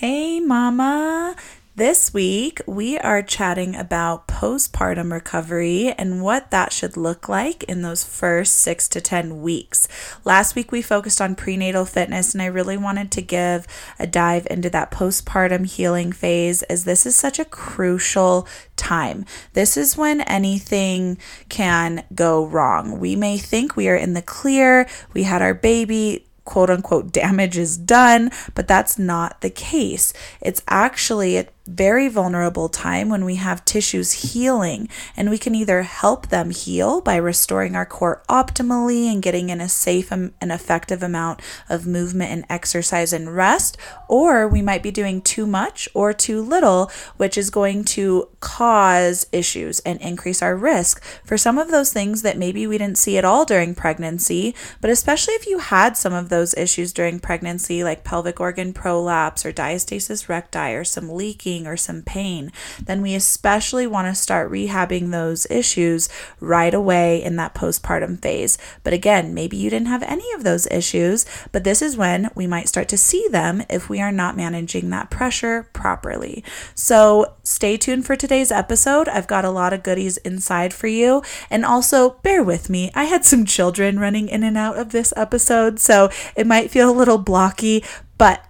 [0.00, 1.34] Hey, Mama.
[1.74, 7.82] This week, we are chatting about postpartum recovery and what that should look like in
[7.82, 9.88] those first six to 10 weeks.
[10.24, 13.66] Last week, we focused on prenatal fitness, and I really wanted to give
[13.98, 18.46] a dive into that postpartum healing phase as this is such a crucial
[18.76, 19.24] time.
[19.54, 21.18] This is when anything
[21.48, 23.00] can go wrong.
[23.00, 27.58] We may think we are in the clear, we had our baby, quote unquote damage
[27.58, 30.14] is done, but that's not the case.
[30.40, 35.82] It's actually a very vulnerable time when we have tissues healing, and we can either
[35.82, 41.02] help them heal by restoring our core optimally and getting in a safe and effective
[41.02, 43.76] amount of movement and exercise and rest,
[44.08, 49.26] or we might be doing too much or too little, which is going to cause
[49.30, 53.18] issues and increase our risk for some of those things that maybe we didn't see
[53.18, 57.84] at all during pregnancy, but especially if you had some of those issues during pregnancy,
[57.84, 63.14] like pelvic organ prolapse or diastasis recti or some leaking or some pain, then we
[63.14, 66.08] especially want to start rehabbing those issues
[66.40, 68.58] right away in that postpartum phase.
[68.82, 72.46] But again, maybe you didn't have any of those issues, but this is when we
[72.46, 76.44] might start to see them if we are not managing that pressure properly.
[76.74, 79.08] So stay tuned for today's episode.
[79.08, 81.22] I've got a lot of goodies inside for you.
[81.50, 82.90] And also, bear with me.
[82.94, 86.90] I had some children running in and out of this episode, so it might feel
[86.90, 87.84] a little blocky,
[88.16, 88.44] but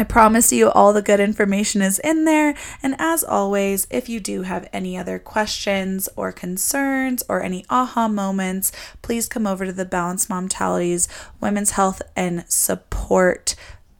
[0.00, 2.54] I promise you all the good information is in there.
[2.82, 8.08] And as always, if you do have any other questions or concerns or any aha
[8.08, 11.06] moments, please come over to the Balanced Momtalities
[11.38, 13.54] Women's Health and Support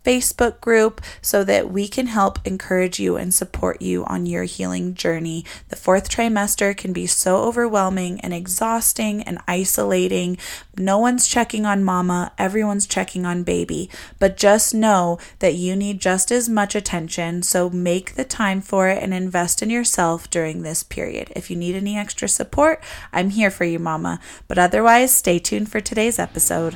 [0.05, 4.95] Facebook group so that we can help encourage you and support you on your healing
[4.95, 5.45] journey.
[5.69, 10.39] The fourth trimester can be so overwhelming and exhausting and isolating.
[10.77, 13.91] No one's checking on mama, everyone's checking on baby.
[14.19, 18.89] But just know that you need just as much attention, so make the time for
[18.89, 21.33] it and invest in yourself during this period.
[21.37, 24.21] If you need any extra support, I'm here for you, mama.
[24.49, 26.75] But otherwise, stay tuned for today's episode.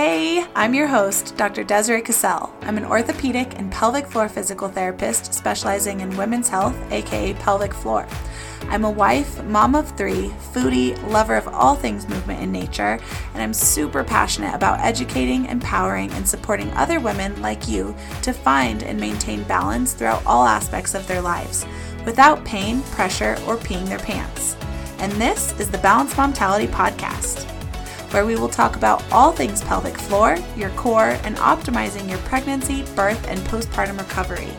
[0.00, 1.64] Hey, I'm your host, Dr.
[1.64, 2.54] Desiree Cassell.
[2.60, 8.06] I'm an orthopedic and pelvic floor physical therapist specializing in women's health, aka pelvic floor.
[8.68, 13.00] I'm a wife, mom of three, foodie, lover of all things movement and nature,
[13.34, 17.92] and I'm super passionate about educating, empowering, and supporting other women like you
[18.22, 21.66] to find and maintain balance throughout all aspects of their lives
[22.06, 24.54] without pain, pressure, or peeing their pants.
[25.00, 27.52] And this is the Balanced Momtality Podcast
[28.10, 32.84] where we will talk about all things pelvic floor, your core, and optimizing your pregnancy,
[32.94, 34.52] birth, and postpartum recovery,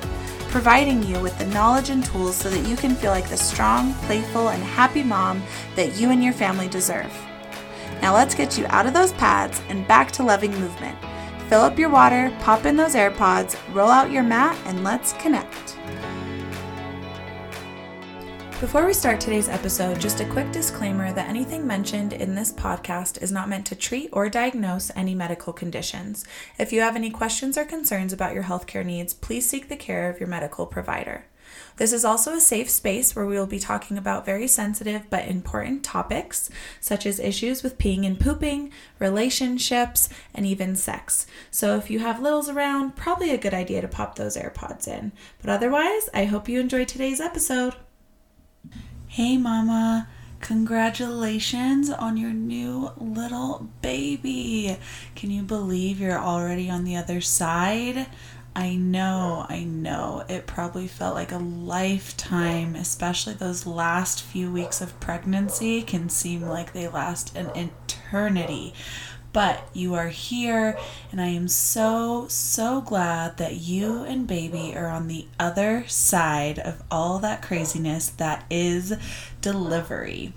[0.49, 3.93] providing you with the knowledge and tools so that you can feel like the strong,
[4.05, 5.41] playful, and happy mom
[5.75, 7.11] that you and your family deserve.
[8.01, 10.97] Now let's get you out of those pads and back to loving movement.
[11.49, 15.68] Fill up your water, pop in those AirPods, roll out your mat, and let's connect.
[18.59, 23.21] Before we start today's episode, just a quick disclaimer that anything mentioned in this podcast
[23.21, 26.25] is not meant to treat or diagnose any medical conditions.
[26.57, 30.09] If you have any questions or concerns about your healthcare needs, please seek the care
[30.09, 31.23] of your medical provider.
[31.77, 35.29] This is also a safe space where we will be talking about very sensitive but
[35.29, 36.49] important topics,
[36.81, 41.25] such as issues with peeing and pooping, relationships, and even sex.
[41.49, 45.13] So if you have littles around, probably a good idea to pop those AirPods in.
[45.41, 47.75] But otherwise, I hope you enjoy today's episode.
[49.11, 50.07] Hey, Mama.
[50.39, 54.77] Congratulations on your new little baby.
[55.15, 58.05] Can you believe you're already on the other side?
[58.55, 60.25] I know, I know.
[60.29, 66.43] It probably felt like a lifetime, especially those last few weeks of pregnancy can seem
[66.43, 68.75] like they last an eternity
[69.39, 70.77] but you are here,
[71.13, 76.59] and I am so, so glad that you and baby are on the other side
[76.59, 78.93] of all that craziness that is
[79.39, 80.33] delivery.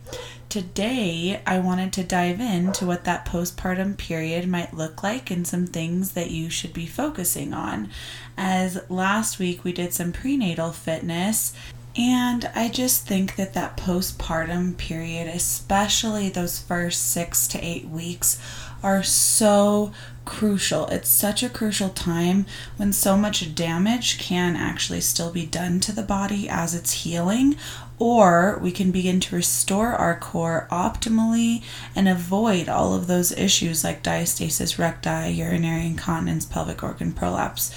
[0.49, 5.67] Today, I wanted to dive into what that postpartum period might look like and some
[5.67, 7.91] things that you should be focusing on.
[8.39, 11.55] As last week we did some prenatal fitness,
[11.95, 18.41] and I just think that that postpartum period, especially those first six to eight weeks,
[18.83, 19.93] are so
[20.25, 20.87] crucial.
[20.87, 22.47] It's such a crucial time
[22.77, 27.57] when so much damage can actually still be done to the body as it's healing,
[27.99, 31.63] or we can begin to restore our core optimally
[31.95, 37.73] and avoid all of those issues like diastasis recti, urinary incontinence, pelvic organ prolapse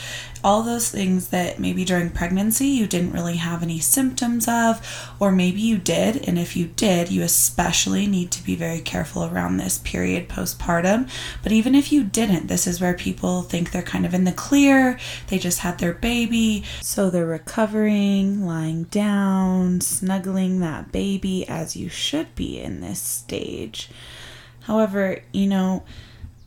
[0.46, 4.80] all those things that maybe during pregnancy you didn't really have any symptoms of,
[5.20, 6.24] or maybe you did.
[6.28, 11.10] And if you did, you especially need to be very careful around this period postpartum.
[11.42, 12.50] But even if you didn't, accident.
[12.50, 15.00] This is where people think they're kind of in the clear.
[15.28, 16.64] They just had their baby.
[16.82, 23.90] So they're recovering, lying down, snuggling that baby as you should be in this stage.
[24.62, 25.84] However, you know,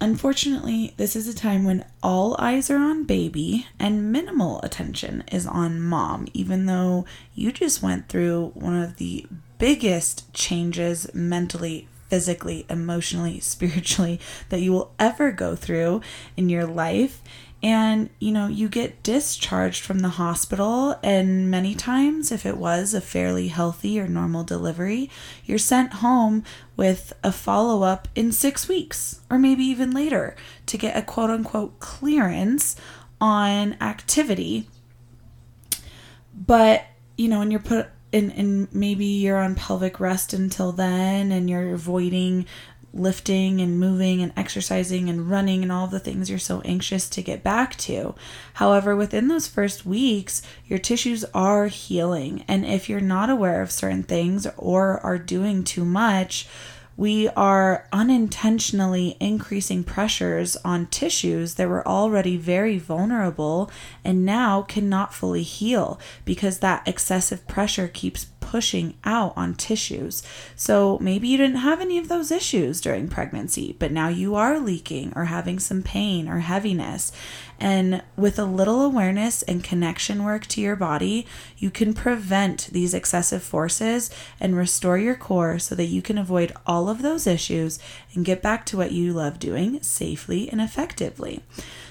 [0.00, 5.44] Unfortunately, this is a time when all eyes are on baby and minimal attention is
[5.44, 9.26] on mom, even though you just went through one of the
[9.58, 16.00] biggest changes mentally, physically, emotionally, spiritually that you will ever go through
[16.36, 17.22] in your life.
[17.60, 22.94] And you know you get discharged from the hospital and many times if it was
[22.94, 25.10] a fairly healthy or normal delivery
[25.44, 26.44] you're sent home
[26.76, 31.80] with a follow-up in 6 weeks or maybe even later to get a quote unquote
[31.80, 32.76] clearance
[33.20, 34.68] on activity.
[36.32, 36.84] But
[37.16, 41.48] you know and you're put in and maybe you're on pelvic rest until then and
[41.48, 42.46] you're avoiding
[42.92, 47.22] lifting and moving and exercising and running and all the things you're so anxious to
[47.22, 48.14] get back to.
[48.54, 52.44] However, within those first weeks, your tissues are healing.
[52.48, 56.48] And if you're not aware of certain things or are doing too much,
[56.98, 63.70] we are unintentionally increasing pressures on tissues that were already very vulnerable
[64.04, 70.22] and now cannot fully heal because that excessive pressure keeps pushing out on tissues.
[70.56, 74.58] So maybe you didn't have any of those issues during pregnancy, but now you are
[74.58, 77.12] leaking or having some pain or heaviness.
[77.60, 81.26] And with a little awareness and connection work to your body,
[81.58, 84.10] you can prevent these excessive forces
[84.40, 87.78] and restore your core so that you can avoid all of those issues
[88.14, 91.42] and get back to what you love doing safely and effectively.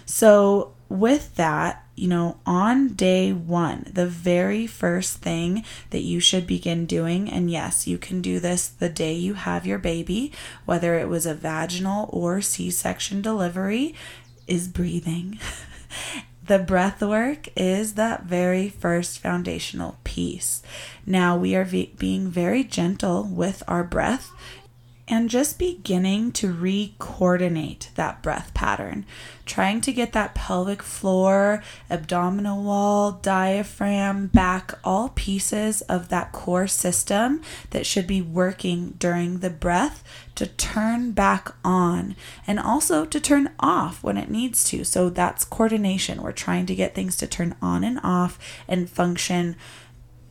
[0.06, 6.46] So, with that, you know, on day one, the very first thing that you should
[6.46, 10.32] begin doing, and yes, you can do this the day you have your baby,
[10.66, 13.96] whether it was a vaginal or C section delivery,
[14.46, 15.40] is breathing.
[16.46, 20.62] the breath work is that very first foundational piece.
[21.04, 24.30] Now we are v- being very gentle with our breath
[25.07, 29.06] and just beginning to re coordinate that breath pattern,
[29.45, 36.68] trying to get that pelvic floor, abdominal wall, diaphragm, back, all pieces of that core
[36.68, 40.04] system that should be working during the breath
[40.36, 42.15] to turn back on
[42.45, 44.83] and also to turn off when it needs to.
[44.83, 46.21] So that's coordination.
[46.21, 48.38] We're trying to get things to turn on and off
[48.68, 49.56] and function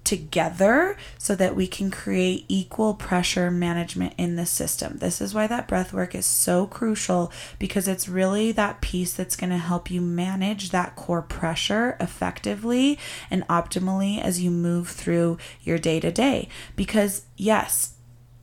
[0.06, 4.98] together so that we can create equal pressure management in the system.
[4.98, 9.36] This is why that breath work is so crucial because it's really that piece that's
[9.36, 12.98] going to help you manage that core pressure effectively
[13.30, 16.48] and optimally as you move through your day to day.
[16.76, 17.95] Because, yes,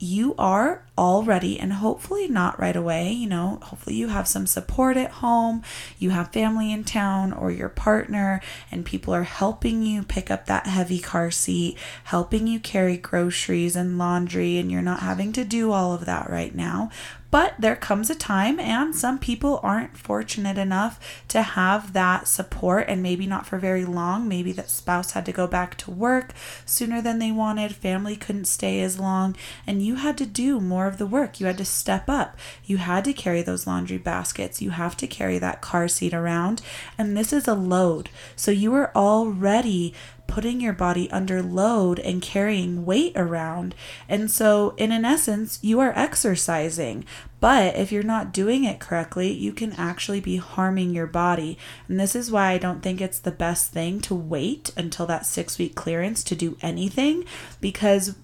[0.04, 4.96] you are already and hopefully not right away you know hopefully you have some support
[4.96, 5.62] at home
[5.98, 8.40] you have family in town or your partner
[8.70, 13.74] and people are helping you pick up that heavy car seat helping you carry groceries
[13.74, 16.90] and laundry and you're not having to do all of that right now
[17.34, 22.84] but there comes a time, and some people aren't fortunate enough to have that support,
[22.86, 24.28] and maybe not for very long.
[24.28, 26.32] Maybe that spouse had to go back to work
[26.64, 29.34] sooner than they wanted, family couldn't stay as long,
[29.66, 31.40] and you had to do more of the work.
[31.40, 32.38] You had to step up.
[32.64, 34.62] You had to carry those laundry baskets.
[34.62, 36.62] You have to carry that car seat around,
[36.96, 38.10] and this is a load.
[38.36, 39.92] So you are already
[40.26, 43.74] putting your body under load and carrying weight around.
[44.08, 47.04] And so, in an essence, you are exercising.
[47.40, 51.58] But if you're not doing it correctly, you can actually be harming your body.
[51.88, 55.26] And this is why I don't think it's the best thing to wait until that
[55.26, 57.24] six week clearance to do anything
[57.60, 58.16] because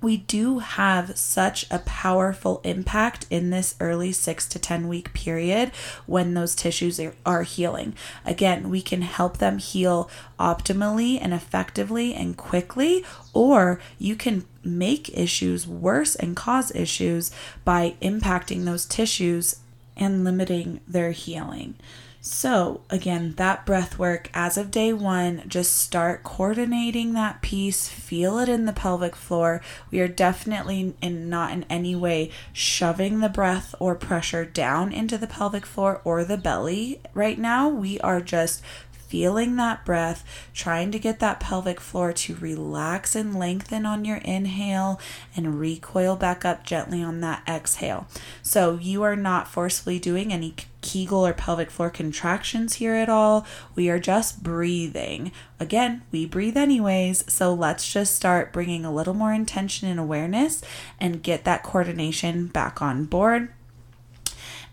[0.00, 5.72] we do have such a powerful impact in this early six to 10 week period
[6.06, 7.94] when those tissues are healing.
[8.24, 15.16] Again, we can help them heal optimally and effectively and quickly, or you can make
[15.16, 17.32] issues worse and cause issues
[17.64, 19.60] by impacting those tissues
[19.96, 21.74] and limiting their healing.
[22.20, 28.38] So, again, that breath work as of day one, just start coordinating that piece, feel
[28.40, 29.62] it in the pelvic floor.
[29.90, 35.16] We are definitely in not in any way shoving the breath or pressure down into
[35.16, 37.68] the pelvic floor or the belly right now.
[37.68, 43.38] We are just feeling that breath, trying to get that pelvic floor to relax and
[43.38, 45.00] lengthen on your inhale
[45.34, 48.06] and recoil back up gently on that exhale.
[48.42, 53.46] So you are not forcefully doing any Kegel or pelvic floor contractions here at all.
[53.74, 55.32] We are just breathing.
[55.58, 60.62] Again, we breathe anyways, so let's just start bringing a little more intention and awareness
[61.00, 63.52] and get that coordination back on board.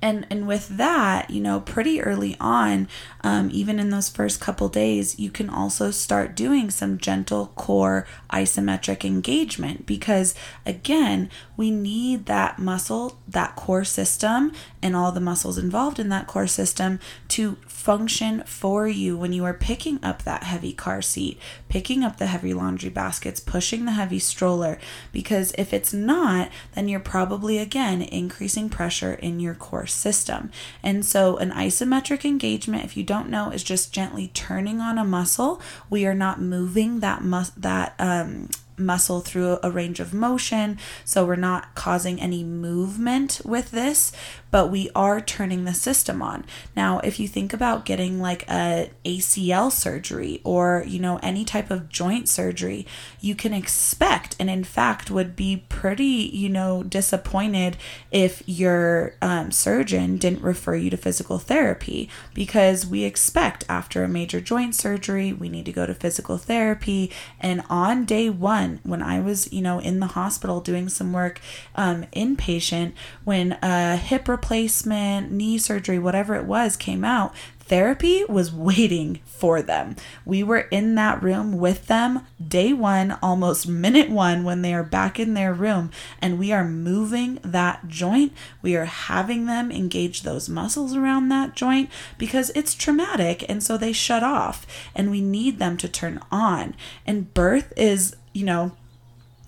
[0.06, 2.88] And and with that, you know, pretty early on,
[3.22, 8.06] um, even in those first couple days, you can also start doing some gentle core
[8.30, 15.58] isometric engagement because again, we need that muscle, that core system, and all the muscles
[15.58, 20.44] involved in that core system to function for you when you are picking up that
[20.44, 24.78] heavy car seat, picking up the heavy laundry baskets, pushing the heavy stroller.
[25.12, 30.52] Because if it's not, then you're probably again increasing pressure in your core system.
[30.84, 35.06] And so, an isometric engagement, if you don't know, is just gently turning on a
[35.06, 35.62] muscle.
[35.90, 40.78] We are not moving that mus- that um, muscle through a range of motion.
[41.04, 44.12] So we're not causing any movement with this,
[44.52, 46.46] but we are turning the system on.
[46.76, 51.72] Now, if you think about getting like a ACL surgery or, you know, any type
[51.72, 52.88] of joint surgery,
[53.20, 57.78] you can expect and in fact would be pretty, you know, disappointed
[58.12, 64.08] if your um, surgeon didn't refer you to physical therapy because we expect after a
[64.08, 69.02] major joint surgery, we need to go to physical therapy and on day 1 when
[69.02, 71.42] I was, you know, in the hospital doing some work
[71.76, 72.94] um, inpatient,
[73.24, 77.34] when a hip replacement, knee surgery, whatever it was, came out,
[77.68, 79.96] therapy was waiting for them.
[80.24, 84.84] We were in that room with them day one, almost minute one, when they are
[84.84, 85.92] back in their room,
[86.22, 88.34] and we are moving that joint.
[88.62, 93.78] We are having them engage those muscles around that joint because it's traumatic, and so
[93.78, 96.76] they shut off, and we need them to turn on.
[97.06, 98.74] And birth is you know,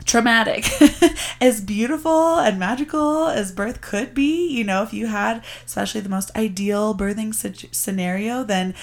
[0.06, 0.66] traumatic.
[1.42, 6.10] as beautiful and magical as birth could be, you know, if you had especially the
[6.10, 7.36] most ideal birthing
[7.76, 8.74] scenario, then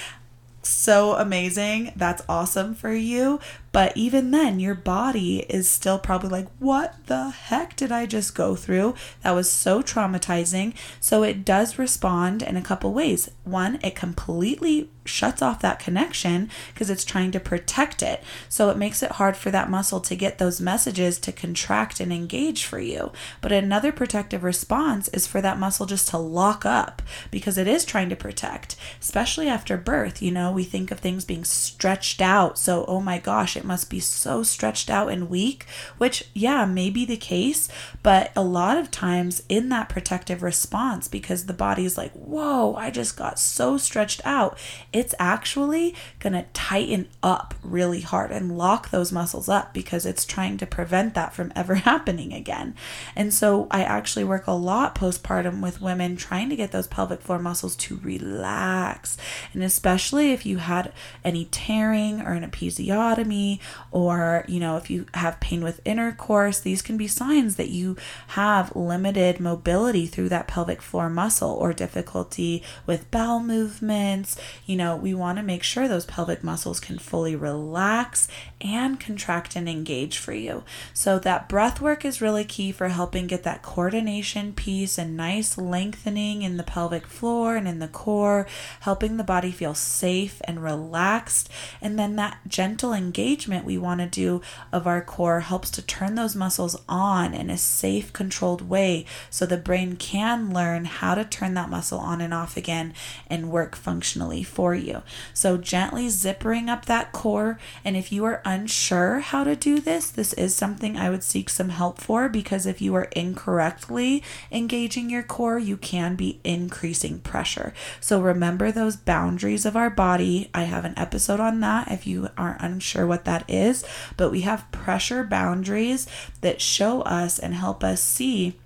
[0.63, 1.93] so amazing.
[1.97, 3.41] That's awesome for you.
[3.75, 8.33] But even then, your body is still probably like, what the heck did I just
[8.33, 8.95] go through?
[9.23, 10.75] That was so traumatizing.
[11.01, 13.29] So it does respond in a couple ways.
[13.43, 18.23] One, it completely shuts off that connection because it's trying to protect it.
[18.49, 22.13] So it makes it hard for that muscle to get those messages to contract and
[22.13, 23.13] engage for you.
[23.41, 27.85] But another protective response is for that muscle just to lock up because it is
[27.85, 30.23] trying to protect, especially after birth.
[30.23, 32.59] You know, we think of things being stretched out.
[32.59, 35.65] So, oh my gosh, it must be so stretched out and weak,
[35.97, 37.69] which, yeah, may be the case,
[38.03, 42.91] but a lot of times in that protective response, because the body's like, whoa, I
[42.91, 44.59] just got so stretched out,
[44.93, 50.59] it's actually gonna tighten up really hard and lock those muscles up because it's trying
[50.59, 52.75] to prevent that from ever happening again.
[53.17, 57.23] And so I actually work a lot postpartum with women trying to get those pelvic
[57.23, 59.17] floor muscles to relax.
[59.55, 60.93] And especially if you had
[61.25, 63.54] any tearing or an episiotomy
[63.91, 67.97] or, you know, if you have pain with intercourse, these can be signs that you
[68.29, 74.37] have limited mobility through that pelvic floor muscle or difficulty with bowel movements.
[74.67, 78.29] You know, we want to make sure those pelvic muscles can fully relax
[78.61, 80.65] and contract and engage for you.
[80.93, 85.59] So that breath work is really key for helping get that coordination piece and nice
[85.59, 88.47] lengthening in the pelvic floor and in the core,
[88.81, 91.51] helping the body feel safe and relaxed.
[91.81, 94.41] And then that gentle engagement we want to do
[94.73, 99.47] of our core helps to turn those muscles on in a safe, controlled way so
[99.47, 102.95] the brain can learn how to turn that muscle on and off again
[103.29, 105.03] and work functionally for you.
[105.33, 107.59] So, gently zippering up that core.
[107.85, 111.51] And if you are unsure how to do this, this is something I would seek
[111.51, 117.21] some help for because if you are incorrectly engaging your core, you can be increasing
[117.21, 117.73] pressure.
[118.01, 120.51] So, remember those boundaries of our body.
[120.55, 123.85] I have an episode on that if you are unsure what that that is,
[124.17, 126.07] but we have pressure boundaries
[126.41, 128.57] that show us and help us see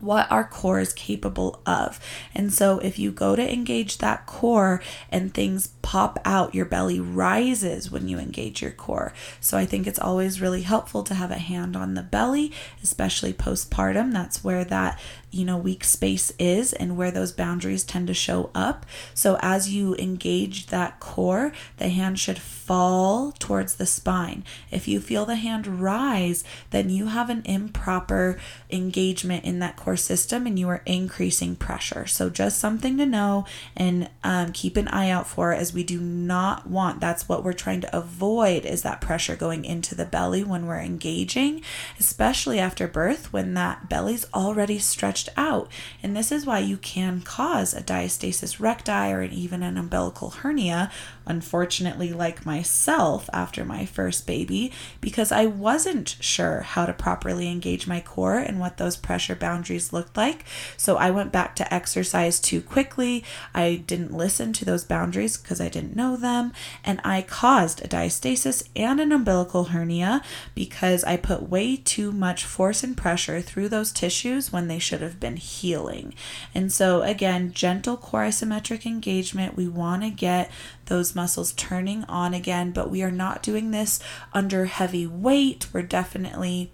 [0.00, 2.00] what our core is capable of.
[2.34, 6.98] And so, if you go to engage that core and things pop out, your belly
[6.98, 9.12] rises when you engage your core.
[9.42, 12.50] So, I think it's always really helpful to have a hand on the belly,
[12.82, 14.14] especially postpartum.
[14.14, 14.98] That's where that
[15.30, 18.86] you know weak space is and where those boundaries tend to show up.
[19.14, 24.44] So as you engage that core the hand should fall towards the spine.
[24.70, 28.38] If you feel the hand rise then you have an improper
[28.70, 32.06] engagement in that core system and you are increasing pressure.
[32.06, 33.46] So just something to know
[33.76, 37.52] and um, keep an eye out for as we do not want that's what we're
[37.52, 41.62] trying to avoid is that pressure going into the belly when we're engaging
[41.98, 45.70] especially after birth when that belly's already stretched stretched out.
[46.02, 50.90] And this is why you can cause a diastasis recti or even an umbilical hernia
[51.30, 57.86] unfortunately, like myself after my first baby, because I wasn't sure how to properly engage
[57.86, 60.44] my core and what those pressure boundaries looked like.
[60.76, 63.24] So I went back to exercise too quickly.
[63.54, 66.52] I didn't listen to those boundaries because I didn't know them.
[66.84, 70.22] And I caused a diastasis and an umbilical hernia
[70.54, 75.00] because I put way too much force and pressure through those tissues when they should
[75.00, 76.12] have been healing.
[76.54, 79.56] And so, again, gentle core isometric engagement.
[79.56, 80.50] We want to get
[80.90, 83.98] those muscles turning on again, but we are not doing this
[84.34, 85.68] under heavy weight.
[85.72, 86.70] We're definitely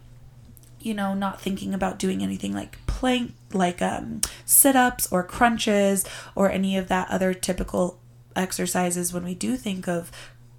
[0.80, 6.04] you know, not thinking about doing anything like plank, like um, sit ups or crunches
[6.36, 7.98] or any of that other typical
[8.36, 10.12] exercises when we do think of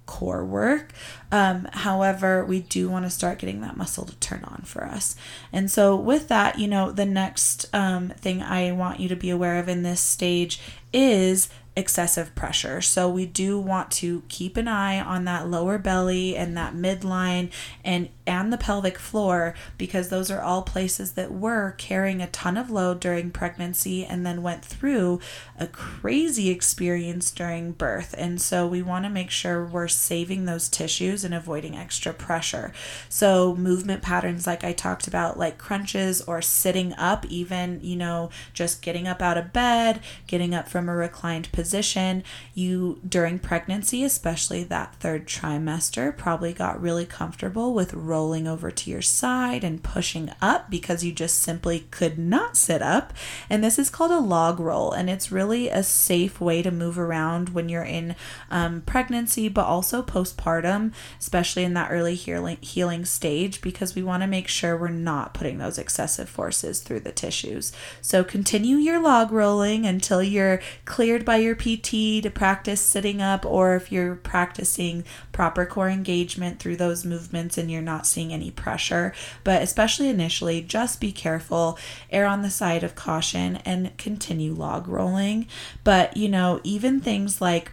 [0.04, 0.92] core work.
[1.32, 5.16] Um, however, we do want to start getting that muscle to turn on for us.
[5.50, 9.30] And so, with that, you know, the next um, thing I want you to be
[9.30, 10.60] aware of in this stage
[10.92, 11.48] is
[11.78, 12.80] excessive pressure.
[12.80, 17.50] So we do want to keep an eye on that lower belly and that midline
[17.84, 22.58] and and the pelvic floor because those are all places that were carrying a ton
[22.58, 25.18] of load during pregnancy and then went through
[25.58, 28.14] a crazy experience during birth.
[28.18, 32.72] And so we want to make sure we're saving those tissues and avoiding extra pressure.
[33.08, 38.28] So movement patterns like I talked about like crunches or sitting up even, you know,
[38.52, 44.04] just getting up out of bed, getting up from a reclined position you during pregnancy,
[44.04, 49.82] especially that third trimester, probably got really comfortable with rolling over to your side and
[49.82, 53.12] pushing up because you just simply could not sit up.
[53.48, 56.98] And this is called a log roll, and it's really a safe way to move
[56.98, 58.16] around when you're in
[58.50, 64.22] um, pregnancy, but also postpartum, especially in that early healing, healing stage, because we want
[64.22, 67.72] to make sure we're not putting those excessive forces through the tissues.
[68.00, 73.46] So continue your log rolling until you're cleared by your PT to practice sitting up,
[73.46, 78.50] or if you're practicing proper core engagement through those movements and you're not seeing any
[78.50, 79.12] pressure.
[79.44, 81.78] But especially initially, just be careful,
[82.10, 85.46] err on the side of caution, and continue log rolling.
[85.84, 87.72] But you know, even things like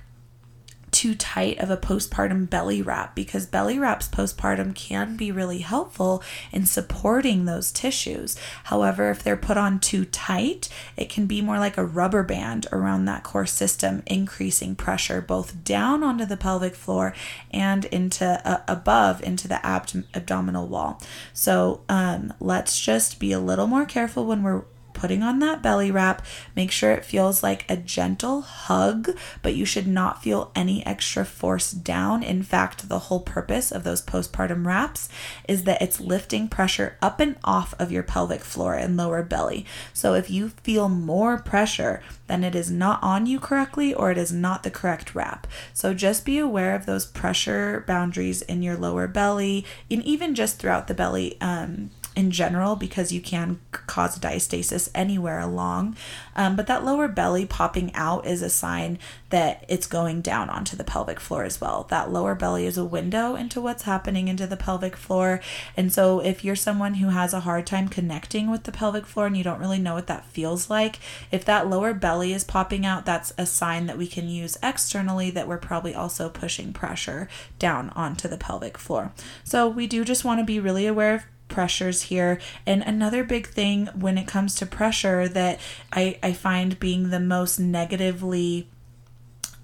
[0.96, 6.24] too tight of a postpartum belly wrap because belly wraps postpartum can be really helpful
[6.54, 8.38] in supporting those tissues.
[8.64, 12.66] However, if they're put on too tight, it can be more like a rubber band
[12.72, 17.14] around that core system, increasing pressure both down onto the pelvic floor
[17.52, 21.02] and into uh, above into the abd- abdominal wall.
[21.34, 24.64] So um, let's just be a little more careful when we're
[24.96, 26.26] putting on that belly wrap.
[26.56, 29.12] Make sure it feels like a gentle hug,
[29.44, 32.24] but you should not feel any extra force down.
[32.24, 35.10] In fact, the whole purpose of those postpartum wraps
[35.48, 39.66] is that it's lifting pressure up and off of your pelvic floor and lower belly.
[39.94, 44.18] So if you feel more pressure, then it is not on you correctly or it
[44.18, 45.46] is not the correct wrap.
[45.74, 50.58] So just be aware of those pressure boundaries in your lower belly and even just
[50.58, 51.40] throughout the belly.
[51.42, 55.96] Um, in general because you can cause diastasis anywhere along.
[56.36, 59.00] Um, but that lower belly popping out is a sign
[59.30, 61.86] that it's going down onto the pelvic floor as well.
[61.90, 65.42] That lower belly is a window into what's happening into the pelvic floor.
[65.76, 69.28] And so if you're someone who has a hard time connecting with the pelvic floor
[69.28, 71.00] and you don't really know what that feels like,
[71.32, 75.32] if that lower belly is popping out, that's a sign that we can use externally
[75.32, 77.28] that we're probably also pushing pressure
[77.60, 79.12] down onto the pelvic floor.
[79.44, 81.24] So we do just want to be really aware of
[81.56, 82.38] pressures here.
[82.66, 87.20] And another big thing when it comes to pressure that I, I find being the
[87.20, 88.68] most negatively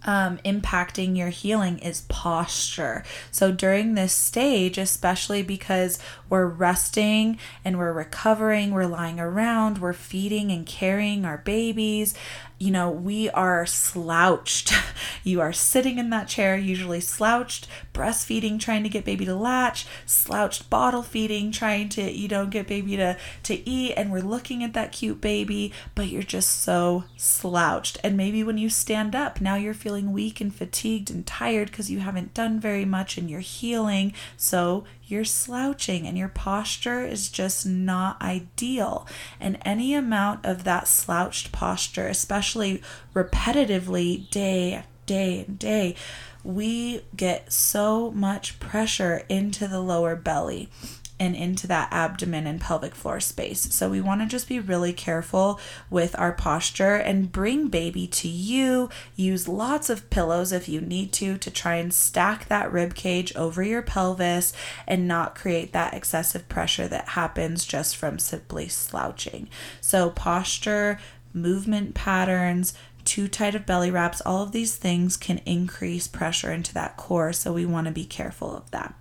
[0.04, 3.04] um, impacting your healing is posture.
[3.30, 6.00] So during this stage, especially because
[6.30, 12.16] we're resting and we're recovering, we're lying around, we're feeding and carrying our babies,
[12.62, 14.72] you know, we are slouched.
[15.24, 19.88] you are sitting in that chair, usually slouched, breastfeeding, trying to get baby to latch,
[20.06, 23.94] slouched bottle feeding, trying to, you know, get baby to, to eat.
[23.94, 27.98] And we're looking at that cute baby, but you're just so slouched.
[28.04, 31.90] And maybe when you stand up, now you're feeling weak and fatigued and tired because
[31.90, 34.14] you haven't done very much and you're healing.
[34.38, 39.08] So you're slouching and your posture is just not ideal.
[39.40, 42.82] And any amount of that slouched posture, especially
[43.14, 45.96] repetitively day day and day,
[46.44, 50.70] we get so much pressure into the lower belly
[51.22, 53.72] and into that abdomen and pelvic floor space.
[53.76, 58.28] So we want to just be really careful with our posture and bring baby to
[58.28, 58.90] you.
[59.16, 63.36] Use lots of pillows if you need to to try and stack that rib cage
[63.36, 64.52] over your pelvis
[64.88, 69.48] and not create that excessive pressure that happens just from simply slouching.
[69.80, 71.00] So posture
[71.36, 72.74] movement patterns,
[73.06, 77.32] too tight of belly wraps, all of these things can increase pressure into that core.
[77.32, 78.96] So we want to be careful of that.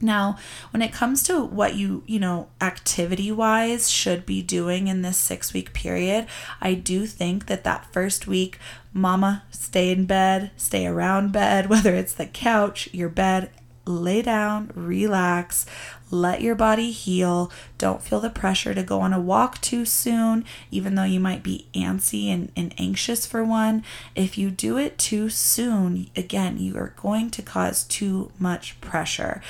[0.00, 0.38] Now,
[0.70, 5.18] when it comes to what you, you know, activity wise should be doing in this
[5.18, 6.26] six week period,
[6.60, 8.58] I do think that that first week,
[8.92, 13.50] mama, stay in bed, stay around bed, whether it's the couch, your bed,
[13.88, 15.66] lay down, relax,
[16.10, 17.50] let your body heal.
[17.76, 21.42] Don't feel the pressure to go on a walk too soon, even though you might
[21.42, 23.82] be antsy and, and anxious for one.
[24.14, 29.42] If you do it too soon, again, you are going to cause too much pressure.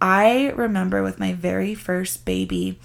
[0.00, 2.78] I remember with my very first baby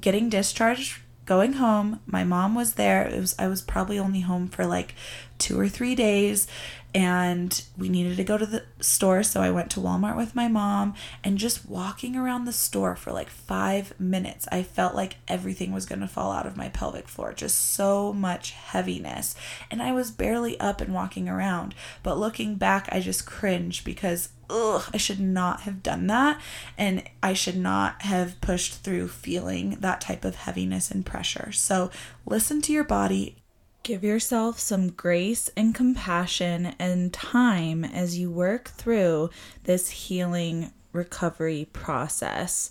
[0.00, 2.00] getting discharged, going home.
[2.06, 3.06] My mom was there.
[3.06, 4.94] It was I was probably only home for like
[5.38, 6.46] 2 or 3 days
[6.94, 10.48] and we needed to go to the store so i went to walmart with my
[10.48, 15.72] mom and just walking around the store for like five minutes i felt like everything
[15.72, 19.34] was going to fall out of my pelvic floor just so much heaviness
[19.70, 24.30] and i was barely up and walking around but looking back i just cringe because
[24.50, 26.40] ugh, I should not have done that.
[26.76, 31.52] And I should not have pushed through feeling that type of heaviness and pressure.
[31.52, 31.90] So
[32.26, 33.36] listen to your body,
[33.82, 39.30] Give yourself some grace and compassion and time as you work through
[39.64, 42.70] this healing recovery process.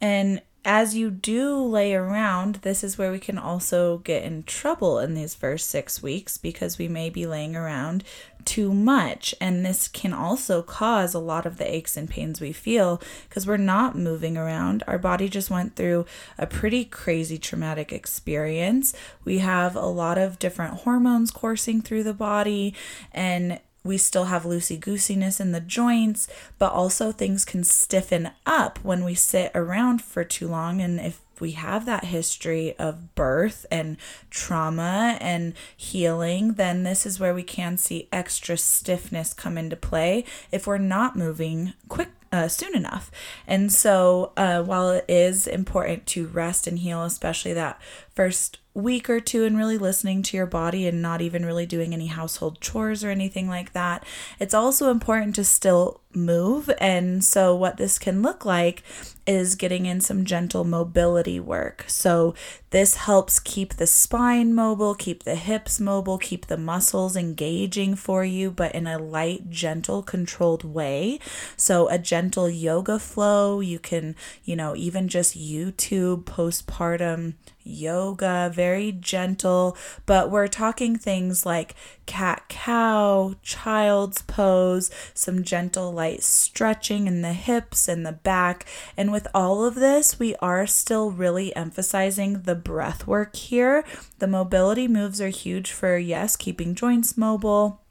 [0.00, 4.98] And as you do lay around, this is where we can also get in trouble
[4.98, 8.02] in these first six weeks because we may be laying around
[8.44, 9.32] too much.
[9.40, 13.46] And this can also cause a lot of the aches and pains we feel because
[13.46, 14.82] we're not moving around.
[14.88, 16.04] Our body just went through
[16.36, 18.92] a pretty crazy traumatic experience.
[19.24, 22.74] We have a lot of different hormones coursing through the body,
[23.12, 28.78] and we still have loosey goosiness in the joints, but also things can stiffen up
[28.82, 30.80] when we sit around for too long.
[30.80, 33.96] And if we have that history of birth and
[34.30, 40.24] trauma and healing, then this is where we can see extra stiffness come into play
[40.50, 43.10] if we're not moving quick uh, soon enough.
[43.46, 47.80] And so, uh, while it is important to rest and heal, especially that
[48.14, 51.94] first week or two, and really listening to your body and not even really doing
[51.94, 54.04] any household chores or anything like that,
[54.38, 56.70] it's also important to still move.
[56.78, 58.82] And so, what this can look like
[59.26, 61.84] is getting in some gentle mobility work.
[61.88, 62.34] So,
[62.70, 68.24] this helps keep the spine mobile, keep the hips mobile, keep the muscles engaging for
[68.24, 71.18] you, but in a light, gentle, controlled way.
[71.56, 77.34] So, a gentle yoga flow, you can, you know, even just YouTube postpartum
[77.66, 79.76] yoga, very gentle,
[80.06, 81.74] but we're talking things like
[82.06, 88.66] cat cow, child's pose, some gentle light stretching in the hips and the back.
[88.96, 93.84] And with all of this, we are still really emphasizing the breath work here.
[94.18, 97.82] The mobility moves are huge for, yes, keeping joints mobile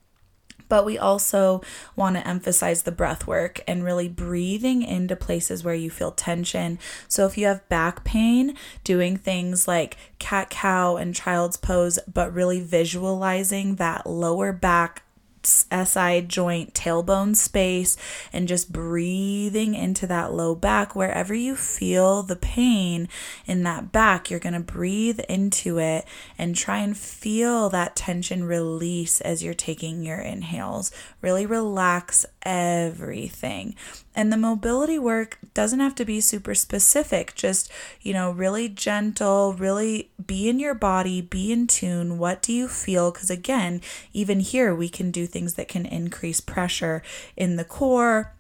[0.68, 1.62] but we also
[1.96, 6.80] want to emphasize the breath work and really breathing into places where you feel tension.
[7.08, 12.34] So if you have back pain, doing things like cat cow and child's pose, but
[12.34, 15.04] really visualizing that lower back
[15.47, 17.97] SI joint tailbone space
[18.31, 20.95] and just breathing into that low back.
[20.95, 23.08] Wherever you feel the pain
[23.45, 26.05] in that back, you're going to breathe into it
[26.38, 30.91] and try and feel that tension release as you're taking your inhales.
[31.21, 33.75] Really relax everything.
[34.15, 39.53] And the mobility work doesn't have to be super specific, just, you know, really gentle,
[39.53, 42.17] really be in your body, be in tune.
[42.17, 43.12] What do you feel?
[43.12, 43.81] Because again,
[44.13, 47.01] even here, we can do things that can increase pressure
[47.36, 48.36] in the core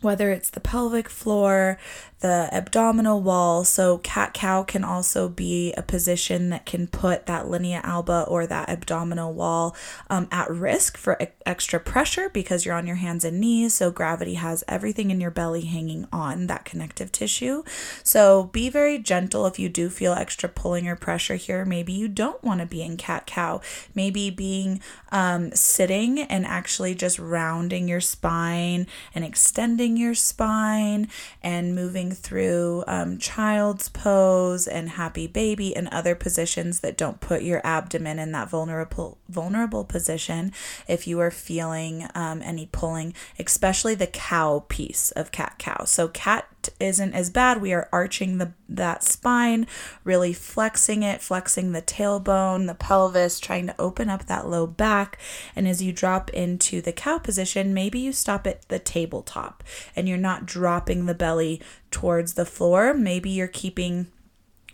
[0.00, 1.78] whether it's the pelvic floor,
[2.20, 3.64] the abdominal wall.
[3.64, 8.46] So, cat cow can also be a position that can put that linea alba or
[8.46, 9.74] that abdominal wall
[10.10, 13.74] um, at risk for e- extra pressure because you're on your hands and knees.
[13.74, 17.62] So, gravity has everything in your belly hanging on that connective tissue.
[18.02, 21.64] So, be very gentle if you do feel extra pulling or pressure here.
[21.64, 23.62] Maybe you don't want to be in cat cow.
[23.94, 24.80] Maybe being
[25.10, 31.08] um, sitting and actually just rounding your spine and extending your spine
[31.42, 37.42] and moving through um, child's pose and happy baby and other positions that don't put
[37.42, 40.52] your abdomen in that vulnerable vulnerable position
[40.88, 45.84] if you are feeling um, any pulling especially the cow piece of cat cow.
[45.84, 46.46] So cat
[46.78, 49.66] isn't as bad we are arching the that spine
[50.04, 55.18] really flexing it flexing the tailbone the pelvis trying to open up that low back
[55.56, 59.64] and as you drop into the cow position maybe you stop at the tabletop
[59.96, 62.94] and you're not dropping the belly towards the floor.
[62.94, 64.06] Maybe you're keeping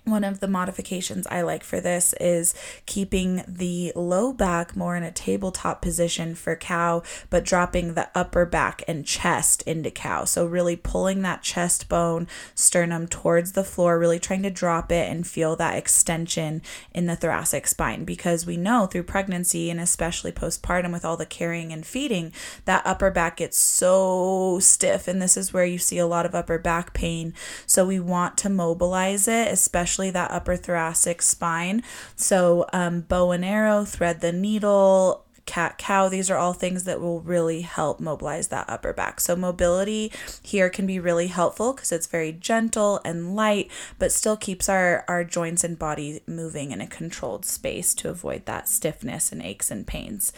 [0.07, 2.55] one of the modifications I like for this is
[2.87, 8.47] keeping the low back more in a tabletop position for cow, but dropping the upper
[8.47, 10.25] back and chest into cow.
[10.25, 15.11] So, really pulling that chest bone, sternum towards the floor, really trying to drop it
[15.11, 18.05] and feel that extension in the thoracic spine.
[18.05, 22.33] Because we know through pregnancy and especially postpartum with all the carrying and feeding,
[22.65, 25.09] that upper back gets so stiff.
[25.09, 27.35] And this is where you see a lot of upper back pain.
[27.67, 31.83] So, we want to mobilize it, especially especially that upper thoracic spine.
[32.15, 37.01] So, um, bow and arrow, thread the needle, cat cow these are all things that
[37.01, 39.21] will really help mobilize that upper back.
[39.21, 40.11] So mobility
[40.43, 45.05] here can be really helpful because it's very gentle and light but still keeps our
[45.07, 49.71] our joints and body moving in a controlled space to avoid that stiffness and aches
[49.71, 50.33] and pains.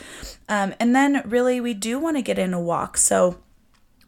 [0.46, 2.98] Um, and then really we do want to get in a walk.
[2.98, 3.38] So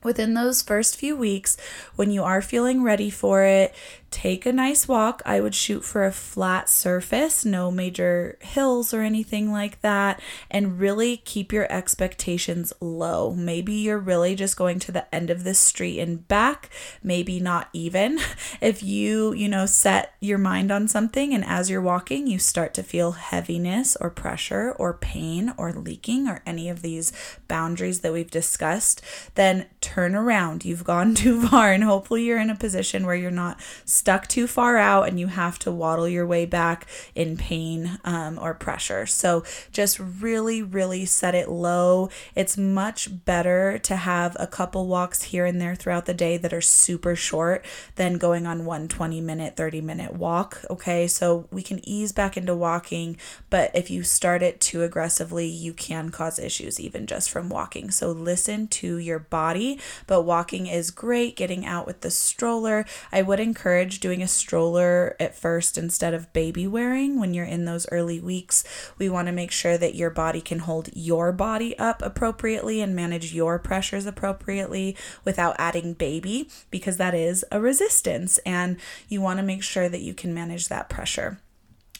[0.02, 1.56] within those first few weeks,
[1.96, 3.74] when you are feeling ready for it,
[4.10, 5.22] take a nice walk.
[5.24, 10.20] I would shoot for a flat surface, no major hills or anything like that,
[10.50, 13.32] and really keep your expectations low.
[13.34, 16.70] Maybe you're really just going to the end of the street and back,
[17.02, 18.18] maybe not even.
[18.60, 22.74] If you, you know, set your mind on something and as you're walking, you start
[22.74, 27.12] to feel heaviness or pressure or pain or leaking or any of these
[27.48, 29.02] boundaries that we've discussed,
[29.34, 30.64] then turn around.
[30.64, 33.60] You've gone too far, and hopefully, you're in a position where you're not
[34.00, 38.38] stuck too far out and you have to waddle your way back in pain um,
[38.38, 39.04] or pressure.
[39.04, 42.08] So just really, really set it low.
[42.34, 46.54] It's much better to have a couple walks here and there throughout the day that
[46.54, 47.62] are super short
[47.96, 50.64] than going on one 20 minute, 30 minute walk.
[50.70, 53.18] Okay, so we can ease back into walking,
[53.50, 57.90] but if you start it too aggressively, you can cause issues even just from walking.
[57.90, 61.36] So listen to your body, but walking is great.
[61.36, 66.14] Getting out with the stroller, I would encourage encourage doing a stroller at first instead
[66.14, 68.62] of baby wearing when you're in those early weeks.
[68.98, 72.94] We want to make sure that your body can hold your body up appropriately and
[72.94, 78.76] manage your pressures appropriately without adding baby because that is a resistance and
[79.08, 81.38] you want to make sure that you can manage that pressure.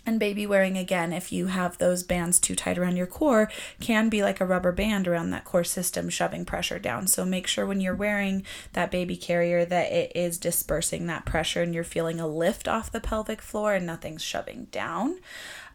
[0.07, 4.09] And baby wearing again, if you have those bands too tight around your core, can
[4.09, 7.07] be like a rubber band around that core system, shoving pressure down.
[7.07, 11.63] So make sure when you're wearing that baby carrier that it is dispersing that pressure
[11.63, 15.21] and you're feeling a lift off the pelvic floor and nothing's shoving down.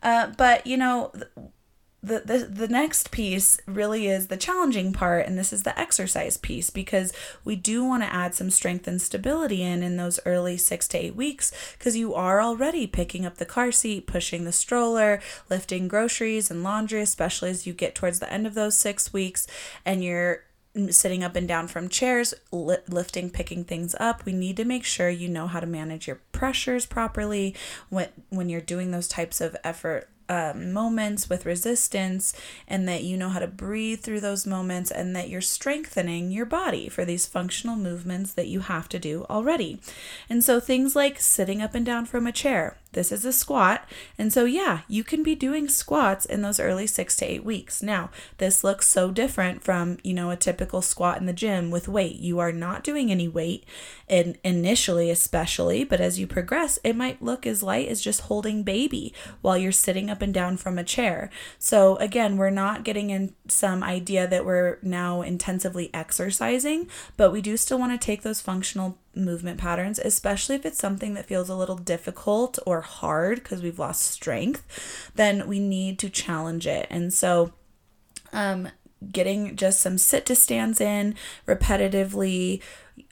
[0.01, 1.11] Uh, but you know,
[2.05, 6.37] the, the the next piece really is the challenging part and this is the exercise
[6.37, 7.11] piece because
[7.43, 10.97] we do want to add some strength and stability in in those early 6 to
[10.97, 15.87] 8 weeks because you are already picking up the car seat pushing the stroller lifting
[15.87, 19.47] groceries and laundry especially as you get towards the end of those 6 weeks
[19.83, 20.43] and you're
[20.89, 24.25] sitting up and down from chairs, li- lifting, picking things up.
[24.25, 27.55] We need to make sure you know how to manage your pressures properly
[27.89, 32.33] when when you're doing those types of effort um, moments with resistance
[32.67, 36.45] and that you know how to breathe through those moments and that you're strengthening your
[36.45, 39.79] body for these functional movements that you have to do already.
[40.29, 43.87] And so things like sitting up and down from a chair, this is a squat.
[44.17, 47.83] And so, yeah, you can be doing squats in those early six to eight weeks.
[47.83, 51.87] Now, this looks so different from, you know, a typical squat in the gym with
[51.87, 52.15] weight.
[52.15, 53.65] You are not doing any weight
[54.07, 58.63] in, initially, especially, but as you progress, it might look as light as just holding
[58.63, 61.29] baby while you're sitting up and down from a chair.
[61.59, 67.41] So, again, we're not getting in some idea that we're now intensively exercising, but we
[67.41, 71.49] do still want to take those functional movement patterns, especially if it's something that feels
[71.49, 76.87] a little difficult or hard because we've lost strength, then we need to challenge it.
[76.89, 77.53] And so,
[78.33, 78.69] um,
[79.11, 81.15] getting just some sit to stands in
[81.47, 82.61] repetitively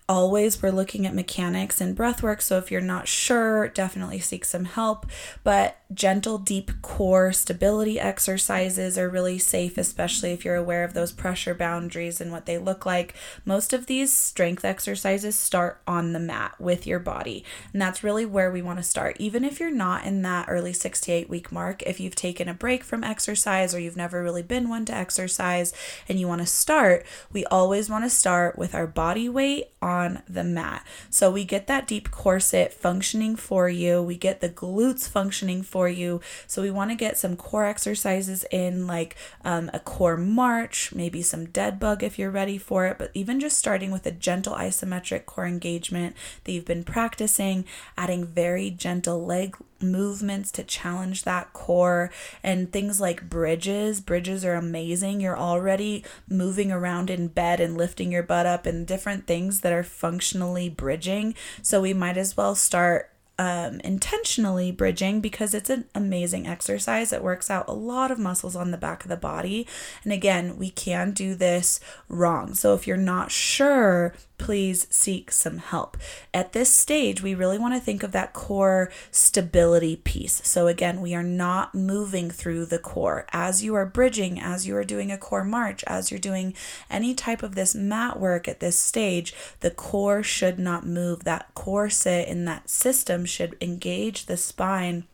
[0.10, 4.44] always we're looking at mechanics and breath work so if you're not sure definitely seek
[4.44, 5.06] some help
[5.44, 11.12] but gentle deep core stability exercises are really safe especially if you're aware of those
[11.12, 13.14] pressure boundaries and what they look like
[13.46, 18.26] most of these strength exercises start on the mat with your body and that's really
[18.26, 21.30] where we want to start even if you're not in that early 6 to 8
[21.30, 24.86] week mark if you've taken a break from exercise or you've never really been one
[24.86, 25.74] to exercise
[26.08, 30.24] and you want to start we always want to start with our body weight on
[30.30, 30.86] the mat.
[31.10, 34.02] So we get that deep corset functioning for you.
[34.02, 36.22] We get the glutes functioning for you.
[36.48, 41.22] So we want to get some core exercises in, like um, a core march, maybe
[41.22, 42.98] some dead bug if you're ready for it.
[42.98, 47.66] But even just starting with a gentle isometric core engagement that you've been practicing,
[47.98, 52.10] adding very gentle leg movements to challenge that core
[52.42, 54.02] and things like bridges.
[54.02, 55.20] Bridges are amazing.
[55.20, 59.74] You're already moving around in bed and lifting your butt up and different things that
[59.74, 61.36] are functionally bridging.
[61.62, 67.12] So we might as well start um, intentionally bridging because it's an amazing exercise.
[67.12, 69.68] It works out a lot of muscles on the back of the body.
[70.04, 72.54] And again, we can do this wrong.
[72.54, 75.98] So if you're not sure, please seek some help.
[76.34, 80.42] At this stage, we really want to think of that core stability piece.
[80.44, 83.26] So, again, we are not moving through the core.
[83.32, 86.54] As you are bridging, as you are doing a core march, as you're doing
[86.90, 91.24] any type of this mat work at this stage, the core should not move.
[91.24, 95.06] That core sit in that system should engage the spine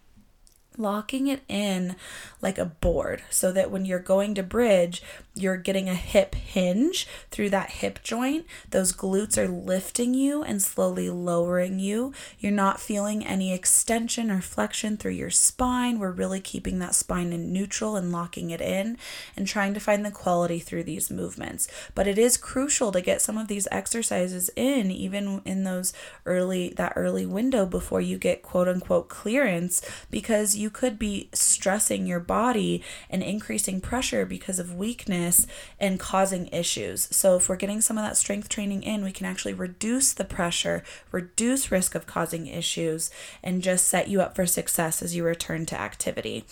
[0.79, 1.95] locking it in
[2.41, 5.01] like a board so that when you're going to bridge,
[5.35, 8.45] you're getting a hip hinge through that hip joint.
[8.71, 12.13] Those glutes are lifting you and slowly lowering you.
[12.39, 15.99] You're not feeling any extension or flexion through your spine.
[15.99, 18.97] We're really keeping that spine in neutral and locking it in
[19.35, 21.67] and trying to find the quality through these movements.
[21.95, 25.93] But it is crucial to get some of these exercises in, even in those
[26.25, 32.05] early, that early window before you get quote unquote clearance, because you could be stressing
[32.05, 35.47] your body and increasing pressure because of weakness
[35.79, 37.07] and causing issues.
[37.09, 40.23] So, if we're getting some of that strength training in, we can actually reduce the
[40.23, 43.09] pressure, reduce risk of causing issues,
[43.43, 46.45] and just set you up for success as you return to activity.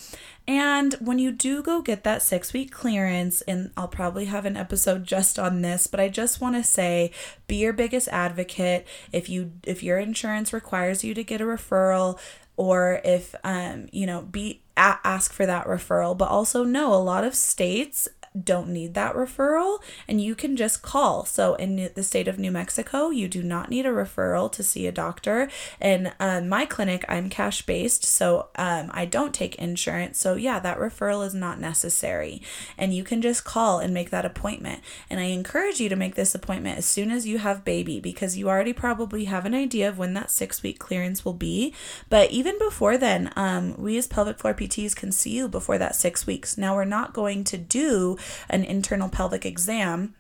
[0.48, 4.56] And when you do go get that six week clearance, and I'll probably have an
[4.56, 7.12] episode just on this, but I just want to say
[7.48, 8.88] be your biggest advocate.
[9.12, 12.18] If you if your insurance requires you to get a referral,
[12.56, 17.24] or if um, you know be ask for that referral but also know a lot
[17.24, 18.08] of states
[18.44, 21.26] don't need that referral and you can just call.
[21.26, 24.88] So, in the state of New Mexico, you do not need a referral to see
[24.88, 25.50] a doctor.
[25.82, 30.20] In uh, my clinic, I'm cash based, so um, I don't take insurance.
[30.20, 32.42] So, yeah, that referral is not necessary.
[32.78, 34.82] And you can just call and make that appointment.
[35.10, 38.38] And I encourage you to make this appointment as soon as you have baby because
[38.38, 41.74] you already probably have an idea of when that six week clearance will be.
[42.10, 45.96] But even before then, um, we as pelvic floor PTs can see you before that
[45.96, 46.58] six weeks.
[46.58, 48.18] Now, we're not going to do
[48.50, 50.16] an internal pelvic exam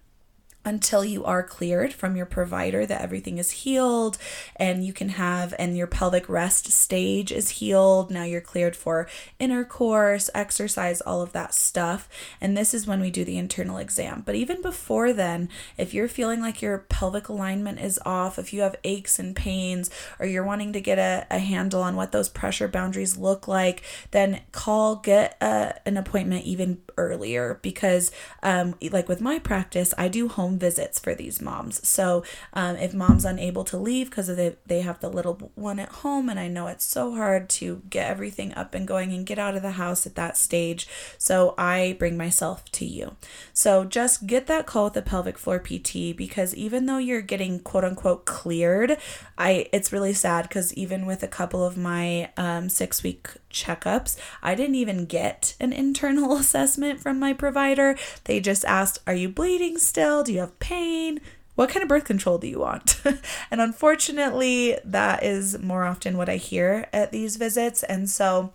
[0.67, 4.17] until you are cleared from your provider that everything is healed
[4.57, 8.11] and you can have and your pelvic rest stage is healed.
[8.11, 9.07] Now you're cleared for
[9.39, 12.09] intercourse exercise all of that stuff.
[12.41, 14.23] And this is when we do the internal exam.
[14.25, 18.59] But even before then if you're feeling like your pelvic alignment is off if you
[18.59, 22.27] have aches and pains or you're wanting to get a, a handle on what those
[22.27, 28.11] pressure boundaries look like then call get a, an appointment even earlier because
[28.43, 31.85] um, like with my practice i do home visits for these moms.
[31.87, 35.89] So um, if mom's unable to leave because they, they have the little one at
[35.89, 39.39] home, and I know it's so hard to get everything up and going and get
[39.39, 40.87] out of the house at that stage.
[41.17, 43.15] So I bring myself to you.
[43.53, 47.59] So just get that call with the pelvic floor PT because even though you're getting
[47.59, 48.97] quote unquote cleared,
[49.37, 53.29] I it's really sad because even with a couple of my um, six week
[53.63, 54.17] checkups.
[54.41, 57.97] I didn't even get an internal assessment from my provider.
[58.25, 60.23] They just asked, Are you bleeding still?
[60.23, 61.19] Do you have pain?
[61.55, 63.01] What kind of birth control do you want?
[63.51, 67.81] and unfortunately, that is more often what I hear at these visits.
[67.81, 68.53] And so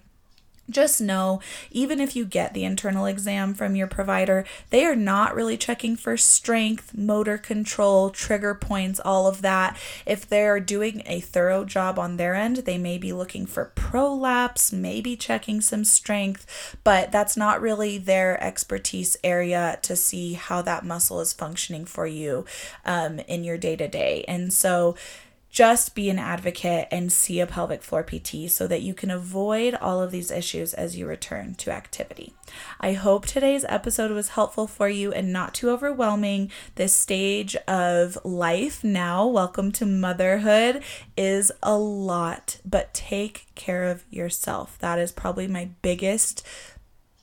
[0.70, 5.34] just know, even if you get the internal exam from your provider, they are not
[5.34, 9.76] really checking for strength, motor control, trigger points, all of that.
[10.06, 14.72] If they're doing a thorough job on their end, they may be looking for prolapse,
[14.72, 20.84] maybe checking some strength, but that's not really their expertise area to see how that
[20.84, 22.44] muscle is functioning for you
[22.84, 24.24] um, in your day to day.
[24.28, 24.96] And so,
[25.52, 29.74] just be an advocate and see a pelvic floor PT so that you can avoid
[29.74, 32.32] all of these issues as you return to activity.
[32.80, 36.50] I hope today's episode was helpful for you and not too overwhelming.
[36.76, 40.82] This stage of life now, welcome to motherhood,
[41.18, 44.78] is a lot, but take care of yourself.
[44.78, 46.42] That is probably my biggest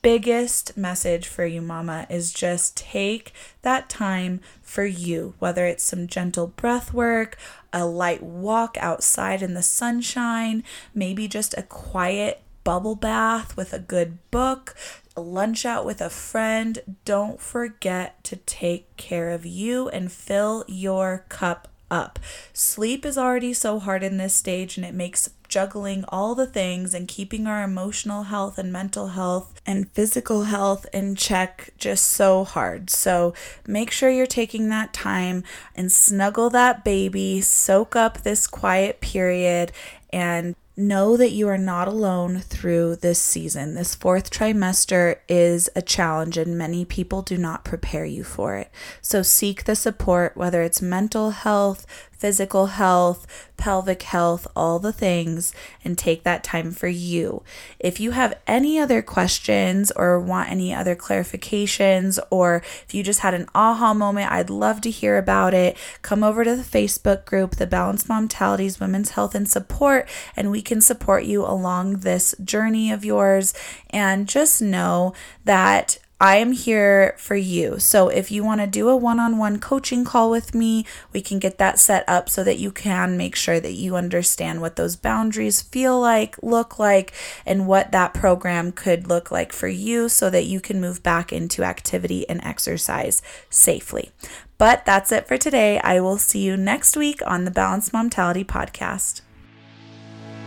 [0.02, 4.40] biggest message for you, mama, is just take that time
[4.70, 7.36] for you, whether it's some gentle breath work,
[7.72, 10.62] a light walk outside in the sunshine,
[10.94, 14.76] maybe just a quiet bubble bath with a good book,
[15.16, 16.78] a lunch out with a friend.
[17.04, 22.18] Don't forget to take care of you and fill your cup up.
[22.52, 26.94] Sleep is already so hard in this stage, and it makes juggling all the things
[26.94, 32.44] and keeping our emotional health and mental health and physical health in check just so
[32.44, 32.88] hard.
[32.88, 33.34] So
[33.66, 35.42] make sure you're taking that time
[35.74, 39.72] and snuggle that baby, soak up this quiet period,
[40.12, 43.74] and know that you are not alone through this season.
[43.74, 48.70] This fourth trimester is a challenge, and many people do not prepare you for it.
[49.00, 51.86] So seek the support, whether it's mental health,
[52.20, 57.42] physical health, pelvic health, all the things, and take that time for you.
[57.78, 63.20] If you have any other questions or want any other clarifications, or if you just
[63.20, 65.76] had an aha moment, I'd love to hear about it.
[66.02, 70.60] Come over to the Facebook group, The Balanced Momtalities Women's Health and Support, and we
[70.60, 73.54] can support you along this journey of yours.
[73.88, 75.14] And just know
[75.44, 77.78] that I am here for you.
[77.78, 81.22] So if you want to do a one on one coaching call with me, we
[81.22, 84.76] can get that set up so that you can make sure that you understand what
[84.76, 87.14] those boundaries feel like, look like,
[87.46, 91.32] and what that program could look like for you so that you can move back
[91.32, 94.10] into activity and exercise safely.
[94.58, 95.78] But that's it for today.
[95.78, 99.22] I will see you next week on the Balanced Momtality podcast.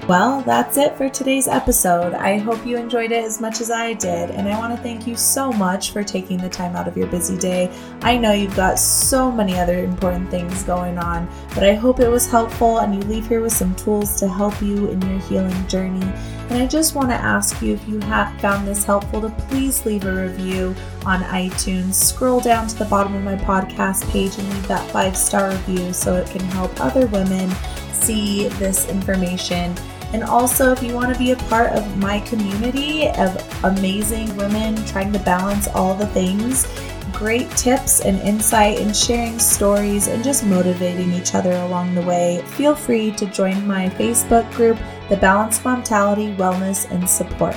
[0.08, 2.14] Well, that's it for today's episode.
[2.14, 5.08] I hope you enjoyed it as much as I did, and I want to thank
[5.08, 7.74] you so much for taking the time out of your busy day.
[8.01, 12.10] I know you've got so many other important things going on, but I hope it
[12.10, 15.68] was helpful and you leave here with some tools to help you in your healing
[15.70, 16.06] journey.
[16.49, 19.86] And I just want to ask you if you have found this helpful to please
[19.86, 20.76] leave a review
[21.06, 21.93] on iTunes.
[21.93, 25.93] Scroll down to the bottom of my podcast page and leave that five star review
[25.93, 27.49] so it can help other women
[27.93, 29.74] see this information
[30.14, 34.76] and also, if you want to be a part of my community of amazing women
[34.86, 36.68] trying to balance all the things,
[37.11, 42.43] great tips and insight and sharing stories and just motivating each other along the way,
[42.45, 44.78] feel free to join my Facebook group,
[45.09, 47.55] The Balanced Momtality Wellness and Support.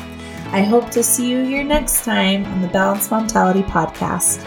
[0.53, 4.45] I hope to see you here next time on the Balanced Momtality Podcast.